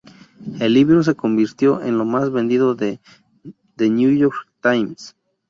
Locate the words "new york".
3.91-4.49